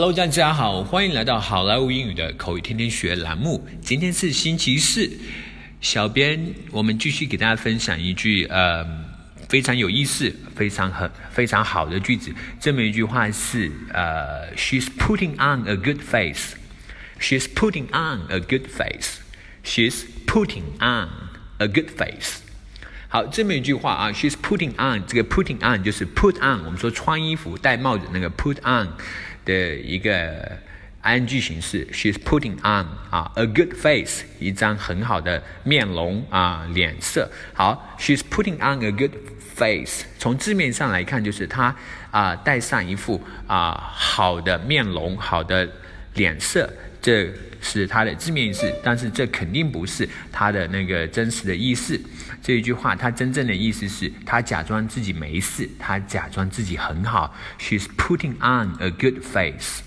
[0.00, 3.66] Hello，大家好，欢迎来到好莱坞英语的口语天天学栏目。
[3.82, 5.10] 今天是星期四，
[5.80, 8.86] 小编我们继续给大家分享一句呃
[9.48, 12.32] 非常有意思、非常很非常好的句子。
[12.60, 16.52] 这么一句话是呃，She's putting on a good face.
[17.18, 19.16] She's putting on a good face.
[19.64, 21.08] She's putting on
[21.56, 22.36] a good face.
[23.08, 28.90] 好，这么一句话啊，She's putting on 这个 putting on 就是 put on，我们说穿衣服、戴帽子那个 put on。
[29.48, 30.58] 的一个
[31.02, 37.30] ing 形式，she's putting on 啊 a good face，一张很好的面容啊脸色。
[37.54, 39.12] 好，she's putting on a good
[39.54, 41.74] face，从字面上来看就是她
[42.10, 45.66] 啊戴上一副啊好的面容，好的
[46.12, 48.72] 脸色，这是它的字面意思。
[48.82, 52.00] 但是这肯定不是它的那个真实的意思。
[52.42, 57.34] 这一句话它真正的意思是，她假装自己没事，她假装自己很好。
[57.58, 59.82] She's putting on a good face。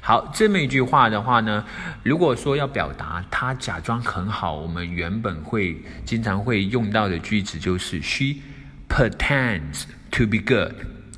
[0.00, 1.64] 好，这么一句话的话呢，
[2.02, 8.42] 如果说要表达她假装很好，我们原本会经常会用到的句子就是 She
[8.88, 10.74] pretends to be good。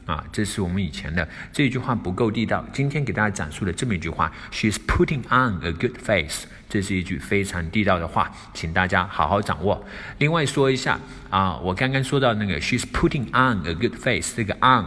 [0.07, 2.65] 啊，这是我们以前的这一句话不够地道。
[2.73, 9.85] 今天给大家讲述的这么一句话，She's putting on a good face，这是一句非常地道的话，请大家好好掌握。
[10.19, 10.99] 另外说一下
[11.29, 14.85] 啊，我刚刚说到那个 She's putting on a good face，这个 on，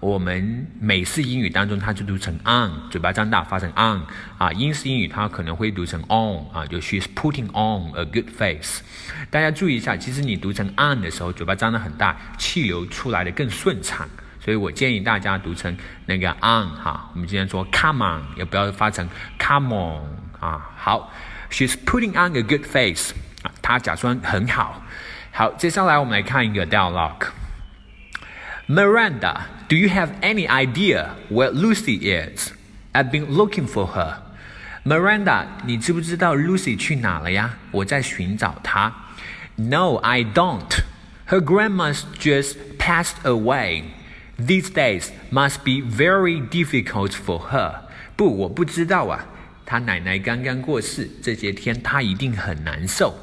[0.00, 4.00] 我们美式英语当中它就读成 on，嘴巴张大发成 on
[4.38, 8.80] 啊，英式英语它可能会读成 on 啊，就 She's putting on a good face。
[9.28, 14.08] 大家注意一下，其实你读成 on 的时候，嘴巴张得很大，气流出来的更顺畅。
[14.43, 15.75] 所以我建议大家读成
[16.05, 20.01] 那个 on 哈，我们今天说 come on，也不要发成 come on
[20.39, 20.69] 啊。
[20.77, 21.11] 好，
[21.51, 23.11] she's putting on a good face
[23.43, 24.81] 啊，她假装很好。
[25.31, 32.51] 好，接下来我们来看一个 dialogue。Miranda, do you have any idea where Lucy is?
[32.93, 34.17] I've been looking for her.
[34.83, 37.57] Miranda，你知不知道 Lucy 去哪了呀？
[37.71, 38.93] 我在寻找她。
[39.55, 40.83] No, I don't.
[41.27, 43.83] Her grandma's just passed away.
[44.37, 47.81] These days must be very difficult for her.
[48.15, 49.25] 不，我不知道啊。
[49.65, 53.15] 她奶奶刚刚过世，这些天她一定很难受。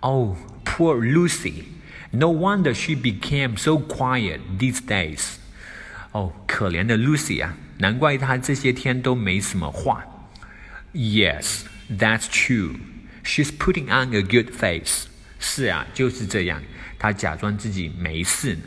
[0.00, 1.64] Oh, poor Lucy.
[2.10, 5.36] No wonder she became so quiet these days.
[6.12, 10.04] 哦，可怜的 Lucy 啊，难怪她这些天都没什么话。
[10.92, 12.74] Yes, that's true.
[13.22, 15.04] She's putting on a good face.
[15.38, 16.60] 是啊，就是这样，
[16.98, 18.58] 她假装自己没事。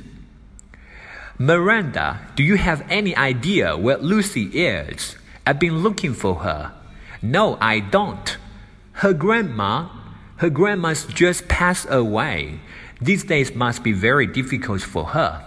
[1.38, 5.16] Miranda, do you have any idea where Lucy is?
[5.46, 6.72] I've been looking for her.
[7.22, 8.38] No, I don't.
[8.94, 9.90] Her grandma,
[10.38, 12.60] her grandma's just passed away.
[13.02, 15.42] These days must be very difficult for her.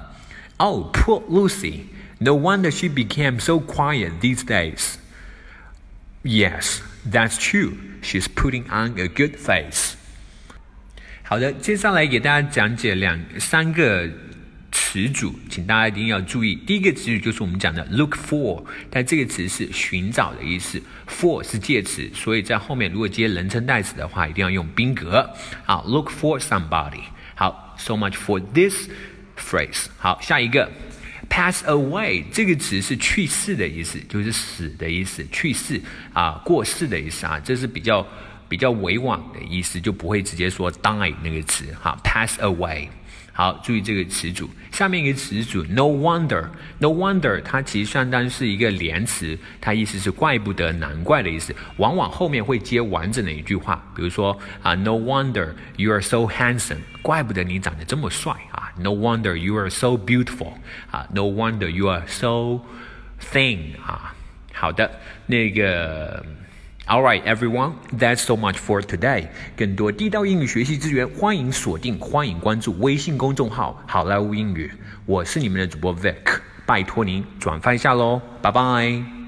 [0.58, 1.88] Oh, poor Lucy.
[2.18, 4.98] No wonder she became so quiet these days.
[6.22, 7.78] Yes, that's true.
[8.02, 9.96] She's putting on a good face.
[11.22, 14.08] 好的，接下来给大家讲解两三个
[14.71, 16.55] 词组，请大家一定要注意。
[16.55, 25.29] 第一个词语就是我们讲的 look for，但这个词是寻找的意思，for 是介词，所以在后面如果接人称代词的话，一定要用宾格。
[25.65, 27.01] 好，look for somebody。
[27.35, 28.89] 好，so much for this
[29.37, 29.87] phrase。
[29.97, 30.69] 好，下一个
[31.29, 35.81] pass away 这个词是去世的意思，就是死的意思，去世
[36.13, 38.05] 啊，过世的意思啊，这是比较
[38.51, 41.63] 比较委婉的意思，就不会直接说 die 那个词。
[41.81, 42.89] 哈，pass away。
[43.31, 44.49] 好，注意这个词组。
[44.73, 51.55] 下面一个词组，no wonder，no wonder，它其实相当是一个连词，它意思是怪不得、难怪的意思。
[51.77, 55.47] 往往后面会接完整的一句话，比如说啊，no wonder
[55.77, 58.69] you are so handsome，怪不得你长得这么帅啊。
[58.77, 60.51] no wonder you are so beautiful，
[60.91, 62.59] 啊，no wonder you are so
[63.31, 64.13] thin，啊。
[64.53, 64.91] 好的，
[65.25, 66.21] 那个。
[66.91, 67.75] All right, everyone.
[67.93, 69.27] That's so much for today.
[69.55, 74.69] 更多地道英语学习资源，欢迎锁定，欢迎关注微信公众号“好莱坞英语”。
[75.07, 79.20] 我是你们的主播 Vic，拜托您转发一下喽，拜拜。